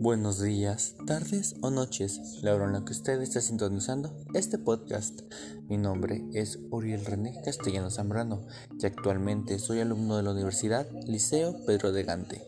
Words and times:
Buenos 0.00 0.40
días, 0.40 0.94
tardes 1.06 1.56
o 1.60 1.68
noches, 1.68 2.38
la 2.40 2.54
hora 2.54 2.64
en 2.64 2.72
la 2.72 2.86
que 2.86 2.92
usted 2.92 3.20
está 3.20 3.42
sintonizando 3.42 4.16
este 4.32 4.56
podcast. 4.56 5.20
Mi 5.68 5.76
nombre 5.76 6.24
es 6.32 6.58
Uriel 6.70 7.04
René 7.04 7.38
Castellano 7.44 7.90
Zambrano 7.90 8.46
y 8.80 8.86
actualmente 8.86 9.58
soy 9.58 9.80
alumno 9.80 10.16
de 10.16 10.22
la 10.22 10.30
Universidad 10.30 10.88
Liceo 11.06 11.66
Pedro 11.66 11.92
de 11.92 12.04
Gante, 12.04 12.40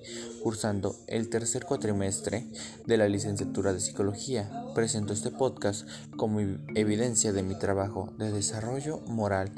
cursando 0.43 0.97
el 1.09 1.29
tercer 1.29 1.67
cuatrimestre 1.67 2.47
de 2.87 2.97
la 2.97 3.07
licenciatura 3.07 3.75
de 3.75 3.81
Psicología. 3.81 4.51
Presento 4.75 5.13
este 5.13 5.31
podcast 5.31 5.87
como 6.17 6.41
evidencia 6.41 7.35
de 7.35 7.43
mi 7.43 7.59
trabajo 7.59 8.15
de 8.17 8.33
desarrollo 8.33 9.01
moral 9.01 9.53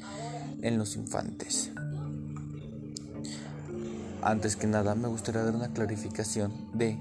en 0.62 0.78
los 0.78 0.96
infantes. 0.96 1.70
Antes 4.20 4.56
que 4.56 4.66
nada, 4.66 4.96
me 4.96 5.06
gustaría 5.06 5.44
dar 5.44 5.54
una 5.54 5.72
clarificación 5.72 6.70
de 6.72 6.98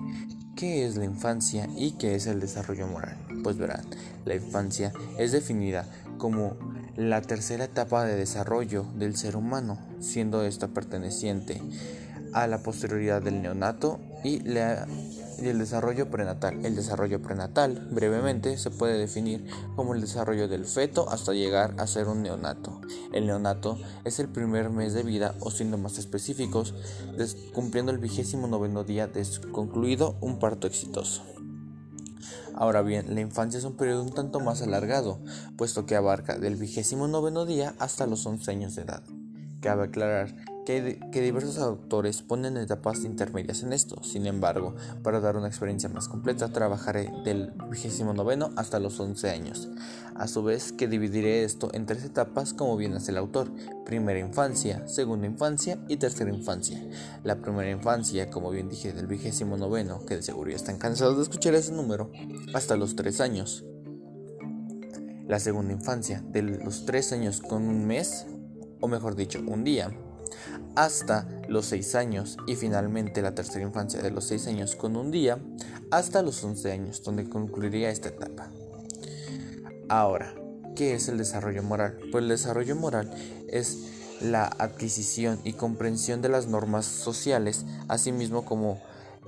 qué 0.64 0.86
es 0.86 0.96
la 0.96 1.04
infancia 1.04 1.68
y 1.76 1.92
qué 1.92 2.16
es 2.16 2.26
el 2.26 2.40
desarrollo 2.40 2.88
moral. 2.88 3.18
Pues 3.44 3.58
verán, 3.58 3.84
la 4.24 4.36
infancia 4.36 4.94
es 5.18 5.34
definida 5.34 5.86
como 6.18 6.56
la 6.96 7.22
tercera 7.22 7.66
etapa 7.66 8.06
de 8.06 8.16
desarrollo 8.16 8.86
del 8.96 9.18
ser 9.18 9.36
humano, 9.36 9.78
siendo 10.00 10.42
esta 10.46 10.70
perteneciente 10.70 11.62
a 12.34 12.48
la 12.48 12.60
posterioridad 12.60 13.22
del 13.22 13.42
neonato 13.42 14.00
y 14.24 14.42
el 14.48 15.60
desarrollo 15.60 16.10
prenatal. 16.10 16.66
El 16.66 16.76
desarrollo 16.76 17.22
prenatal, 17.22 17.88
brevemente, 17.92 18.58
se 18.58 18.72
puede 18.72 18.98
definir 18.98 19.46
como 19.76 19.94
el 19.94 20.02
desarrollo 20.02 20.48
del 20.48 20.66
feto 20.66 21.10
hasta 21.10 21.34
llegar 21.34 21.76
a 21.78 21.88
ser 21.88 22.08
un 22.08 22.24
neonato. 22.24 22.82
El 23.12 23.28
neonato 23.28 23.78
es 24.06 24.20
el 24.20 24.30
primer 24.30 24.70
mes 24.70 24.94
de 24.94 25.04
vida 25.04 25.36
o 25.40 25.52
siendo 25.52 25.78
más 25.78 25.98
específicos, 25.98 26.74
cumpliendo 27.54 27.92
el 27.92 27.98
vigésimo 27.98 28.48
noveno 28.48 28.84
día 28.84 29.08
de 29.08 29.26
concluido 29.52 30.16
un 30.22 30.40
parto 30.40 30.68
exitoso. 30.68 31.24
Ahora 32.56 32.84
bien, 32.84 33.16
la 33.16 33.22
infancia 33.22 33.58
es 33.58 33.64
un 33.64 33.76
periodo 33.76 34.04
un 34.04 34.14
tanto 34.14 34.40
más 34.40 34.62
alargado, 34.62 35.20
puesto 35.58 35.88
que 35.88 35.96
abarca 35.96 36.38
del 36.38 36.56
vigésimo 36.56 37.08
noveno 37.08 37.46
día 37.46 37.74
hasta 37.80 38.06
los 38.06 38.26
11 38.26 38.52
años 38.52 38.76
de 38.76 38.84
edad. 38.84 39.02
Cabe 39.60 39.86
aclarar 39.86 40.36
que, 40.66 41.22
diversos 41.22 41.58
autores 41.58 42.22
ponen 42.22 42.58
etapas 42.58 43.04
intermedias 43.04 43.64
en 43.64 43.74
esto. 43.74 44.02
Sin 44.04 44.28
embargo, 44.28 44.76
para 45.02 45.20
dar 45.20 45.38
una 45.38 45.48
experiencia 45.48 45.90
más 45.90 46.08
completa, 46.08 46.50
trabajaré 46.50 47.12
del 47.24 47.52
29 47.70 48.50
hasta 48.56 48.80
los 48.80 49.00
11 49.00 49.30
años. 49.30 49.70
A 50.16 50.28
su 50.28 50.44
vez, 50.44 50.72
que 50.72 50.88
dividiré 50.88 51.44
esto 51.44 51.70
en 51.74 51.86
tres 51.86 52.04
etapas 52.04 52.54
como 52.54 52.78
bien 52.78 52.94
hace 52.94 53.12
el 53.12 53.18
autor. 53.18 53.52
Primera 53.86 54.20
infancia, 54.20 54.88
segunda 54.88 55.28
infancia 55.28 55.80
y 55.88 55.98
tercera 55.98 56.32
infancia. 56.32 56.82
La 57.24 57.36
primera 57.38 57.70
infancia, 57.70 58.30
como 58.30 58.52
bien 58.52 58.70
dije, 58.70 58.94
del 58.94 59.08
29, 59.08 59.86
que 60.08 60.18
de 60.18 60.24
seguro 60.24 60.50
ya 60.50 60.56
están 60.56 60.78
cansados 60.78 61.18
de 61.18 61.24
escuchar 61.24 61.56
ese 61.56 61.72
número, 61.72 62.12
hasta 62.54 62.76
los 62.78 62.96
3 62.96 63.22
años. 63.22 63.66
La 65.28 65.40
segunda 65.40 65.74
infancia, 65.74 66.24
de 66.32 66.42
los 66.42 66.86
3 66.86 67.14
años 67.14 67.42
con 67.42 67.64
un 67.64 67.88
mes, 67.88 68.26
o 68.82 68.88
mejor 68.88 69.16
dicho, 69.16 69.42
un 69.48 69.64
día 69.64 69.90
hasta 70.76 71.28
los 71.48 71.66
6 71.68 71.96
años 71.96 72.38
y 72.48 72.56
finalmente 72.56 73.22
la 73.22 73.36
tercera 73.36 73.66
infancia 73.66 74.02
de 74.02 74.12
los 74.12 74.26
6 74.26 74.48
años 74.48 74.76
con 74.76 74.96
un 74.96 75.12
día 75.12 75.40
hasta 75.92 76.22
los 76.22 76.44
11 76.44 76.72
años 76.72 77.04
donde 77.04 77.30
concluiría 77.30 77.90
esta 77.90 78.10
etapa. 78.10 78.50
Ahora, 79.90 80.34
¿qué 80.76 80.96
es 80.96 81.08
el 81.08 81.18
desarrollo 81.18 81.64
moral? 81.64 82.00
Pues 82.12 82.24
el 82.24 82.30
desarrollo 82.30 82.76
moral 82.76 83.14
es 83.50 83.90
la 84.22 84.46
adquisición 84.46 85.40
y 85.44 85.54
comprensión 85.54 86.22
de 86.22 86.30
las 86.30 86.48
normas 86.48 86.86
sociales, 86.86 87.66
así 87.88 88.12
mismo 88.12 88.46
como 88.46 88.82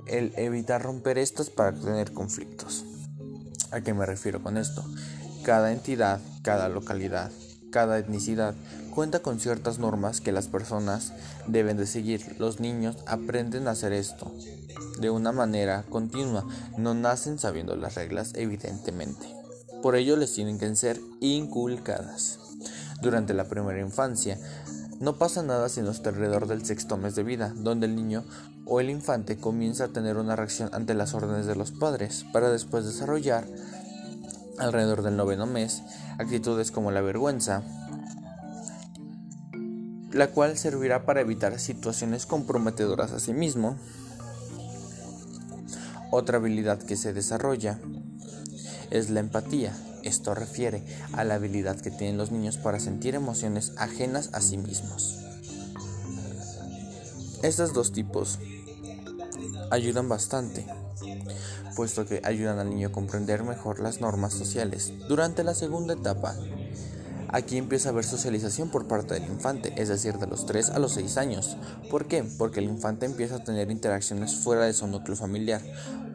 el 0.06 0.32
evitar 0.36 0.82
romper 0.82 1.18
estas 1.18 1.50
para 1.50 1.72
tener 1.72 2.12
conflictos. 2.12 2.84
¿A 3.70 3.80
qué 3.80 3.92
me 3.92 4.06
refiero 4.06 4.42
con 4.42 4.56
esto? 4.56 4.84
Cada 5.44 5.72
entidad, 5.72 6.20
cada 6.42 6.68
localidad, 6.68 7.30
cada 7.76 7.98
etnicidad 7.98 8.54
cuenta 8.94 9.18
con 9.18 9.38
ciertas 9.38 9.78
normas 9.78 10.22
que 10.22 10.32
las 10.32 10.48
personas 10.48 11.12
deben 11.46 11.76
de 11.76 11.86
seguir. 11.86 12.36
Los 12.38 12.58
niños 12.58 12.96
aprenden 13.04 13.68
a 13.68 13.72
hacer 13.72 13.92
esto 13.92 14.32
de 14.98 15.10
una 15.10 15.30
manera 15.30 15.84
continua, 15.90 16.46
no 16.78 16.94
nacen 16.94 17.38
sabiendo 17.38 17.76
las 17.76 17.96
reglas 17.96 18.32
evidentemente. 18.34 19.26
Por 19.82 19.94
ello 19.94 20.16
les 20.16 20.32
tienen 20.32 20.58
que 20.58 20.74
ser 20.74 20.98
inculcadas. 21.20 22.38
Durante 23.02 23.34
la 23.34 23.44
primera 23.44 23.78
infancia, 23.78 24.38
no 24.98 25.18
pasa 25.18 25.42
nada 25.42 25.68
sino 25.68 25.90
hasta 25.90 26.08
alrededor 26.08 26.46
del 26.48 26.64
sexto 26.64 26.96
mes 26.96 27.14
de 27.14 27.24
vida, 27.24 27.52
donde 27.54 27.84
el 27.84 27.94
niño 27.94 28.24
o 28.64 28.80
el 28.80 28.88
infante 28.88 29.36
comienza 29.36 29.84
a 29.84 29.88
tener 29.88 30.16
una 30.16 30.34
reacción 30.34 30.70
ante 30.72 30.94
las 30.94 31.12
órdenes 31.12 31.44
de 31.44 31.56
los 31.56 31.72
padres, 31.72 32.24
para 32.32 32.48
después 32.48 32.86
desarrollar, 32.86 33.44
alrededor 34.58 35.02
del 35.02 35.16
noveno 35.16 35.46
mes, 35.46 35.82
actitudes 36.18 36.70
como 36.70 36.90
la 36.90 37.00
vergüenza, 37.00 37.62
la 40.12 40.28
cual 40.28 40.56
servirá 40.56 41.04
para 41.04 41.20
evitar 41.20 41.58
situaciones 41.58 42.26
comprometedoras 42.26 43.12
a 43.12 43.20
sí 43.20 43.32
mismo. 43.32 43.76
Otra 46.10 46.38
habilidad 46.38 46.78
que 46.82 46.96
se 46.96 47.12
desarrolla 47.12 47.78
es 48.90 49.10
la 49.10 49.20
empatía. 49.20 49.76
Esto 50.02 50.34
refiere 50.34 50.84
a 51.12 51.24
la 51.24 51.34
habilidad 51.34 51.80
que 51.80 51.90
tienen 51.90 52.16
los 52.16 52.30
niños 52.30 52.56
para 52.58 52.78
sentir 52.78 53.14
emociones 53.14 53.72
ajenas 53.76 54.30
a 54.32 54.40
sí 54.40 54.56
mismos. 54.56 55.18
Estos 57.42 57.74
dos 57.74 57.92
tipos 57.92 58.38
ayudan 59.70 60.08
bastante, 60.08 60.66
puesto 61.76 62.06
que 62.06 62.20
ayudan 62.24 62.58
al 62.58 62.70
niño 62.70 62.88
a 62.88 62.92
comprender 62.92 63.44
mejor 63.44 63.78
las 63.78 64.00
normas 64.00 64.34
sociales. 64.34 64.92
Durante 65.08 65.44
la 65.44 65.54
segunda 65.54 65.94
etapa, 65.94 66.34
Aquí 67.28 67.58
empieza 67.58 67.88
a 67.88 67.92
haber 67.92 68.04
socialización 68.04 68.70
por 68.70 68.86
parte 68.86 69.14
del 69.14 69.24
infante, 69.24 69.74
es 69.76 69.88
decir, 69.88 70.14
de 70.14 70.28
los 70.28 70.46
3 70.46 70.70
a 70.70 70.78
los 70.78 70.92
6 70.92 71.16
años. 71.16 71.56
¿Por 71.90 72.06
qué? 72.06 72.24
Porque 72.38 72.60
el 72.60 72.66
infante 72.66 73.04
empieza 73.04 73.36
a 73.36 73.44
tener 73.44 73.70
interacciones 73.70 74.36
fuera 74.36 74.64
de 74.64 74.72
su 74.72 74.86
núcleo 74.86 75.16
familiar. 75.16 75.60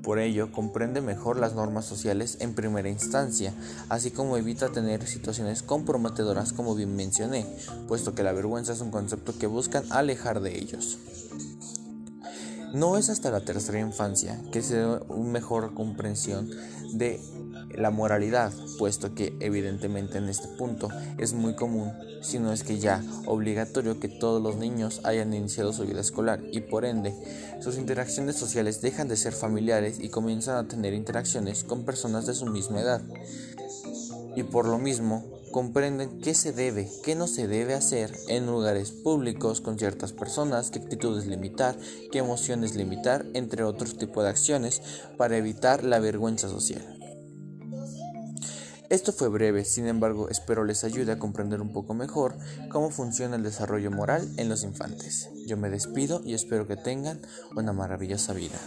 Por 0.03 0.19
ello, 0.19 0.51
comprende 0.51 1.01
mejor 1.01 1.37
las 1.37 1.53
normas 1.53 1.85
sociales 1.85 2.37
en 2.39 2.55
primera 2.55 2.89
instancia, 2.89 3.53
así 3.89 4.09
como 4.09 4.37
evita 4.37 4.69
tener 4.69 5.05
situaciones 5.05 5.63
comprometedoras 5.63 6.53
como 6.53 6.75
bien 6.75 6.95
mencioné, 6.95 7.45
puesto 7.87 8.15
que 8.15 8.23
la 8.23 8.31
vergüenza 8.31 8.73
es 8.73 8.81
un 8.81 8.89
concepto 8.89 9.37
que 9.37 9.47
buscan 9.47 9.83
alejar 9.91 10.39
de 10.39 10.57
ellos. 10.57 10.97
No 12.73 12.97
es 12.97 13.09
hasta 13.09 13.31
la 13.31 13.41
tercera 13.41 13.79
infancia 13.79 14.41
que 14.51 14.61
se 14.61 14.77
da 14.77 15.01
una 15.09 15.31
mejor 15.31 15.73
comprensión 15.73 16.49
de 16.93 17.19
la 17.75 17.89
moralidad, 17.89 18.53
puesto 18.77 19.13
que 19.13 19.35
evidentemente 19.39 20.17
en 20.17 20.29
este 20.29 20.47
punto 20.47 20.89
es 21.17 21.33
muy 21.33 21.55
común, 21.55 21.91
si 22.21 22.39
no 22.39 22.51
es 22.51 22.63
que 22.63 22.79
ya 22.79 23.03
obligatorio 23.25 23.99
que 23.99 24.07
todos 24.07 24.41
los 24.41 24.57
niños 24.57 25.01
hayan 25.03 25.33
iniciado 25.33 25.73
su 25.73 25.85
vida 25.85 26.01
escolar 26.01 26.41
y 26.51 26.61
por 26.61 26.85
ende 26.85 27.13
sus 27.61 27.77
interacciones 27.77 28.35
sociales 28.35 28.81
dejan 28.81 29.07
de 29.07 29.17
ser 29.17 29.33
familiares 29.33 29.99
y 29.99 30.09
comienzan 30.09 30.57
a 30.57 30.67
tener 30.67 30.93
interacciones 30.93 31.63
con 31.63 31.83
personas 31.83 32.25
de 32.25 32.33
su 32.33 32.45
misma 32.45 32.81
edad. 32.81 33.01
Y 34.35 34.43
por 34.43 34.65
lo 34.65 34.77
mismo 34.77 35.40
comprenden 35.51 36.19
qué 36.19 36.33
se 36.33 36.51
debe, 36.51 36.89
qué 37.03 37.15
no 37.15 37.27
se 37.27 37.47
debe 37.47 37.73
hacer 37.73 38.15
en 38.27 38.45
lugares 38.45 38.91
públicos 38.91 39.61
con 39.61 39.77
ciertas 39.77 40.13
personas, 40.13 40.71
qué 40.71 40.79
actitudes 40.79 41.27
limitar, 41.27 41.77
qué 42.11 42.19
emociones 42.19 42.75
limitar, 42.75 43.25
entre 43.33 43.63
otros 43.63 43.97
tipos 43.97 44.23
de 44.23 44.29
acciones 44.29 44.81
para 45.17 45.37
evitar 45.37 45.83
la 45.83 45.99
vergüenza 45.99 46.49
social. 46.49 46.97
Esto 48.91 49.13
fue 49.13 49.29
breve, 49.29 49.63
sin 49.63 49.87
embargo 49.87 50.27
espero 50.27 50.65
les 50.65 50.83
ayude 50.83 51.13
a 51.13 51.17
comprender 51.17 51.61
un 51.61 51.71
poco 51.71 51.93
mejor 51.93 52.35
cómo 52.69 52.89
funciona 52.89 53.37
el 53.37 53.43
desarrollo 53.43 53.89
moral 53.89 54.29
en 54.35 54.49
los 54.49 54.63
infantes. 54.63 55.29
Yo 55.47 55.55
me 55.55 55.69
despido 55.69 56.21
y 56.25 56.33
espero 56.33 56.67
que 56.67 56.75
tengan 56.75 57.21
una 57.55 57.71
maravillosa 57.71 58.33
vida. 58.33 58.59